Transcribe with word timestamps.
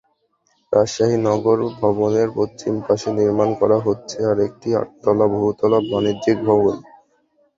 রাজশাহী 0.73 1.17
নগর 1.27 1.57
ভবনের 1.79 2.29
পশ্চিম 2.37 2.73
পাশে 2.87 3.09
নির্মাণ 3.17 3.49
করা 3.59 3.77
হচ্ছে 3.85 4.17
আরেকটি 4.31 4.69
আটতলা 4.81 5.25
বহুতল 5.33 5.71
বাণিজ্যিক 5.91 6.37
ভবন। 6.47 6.75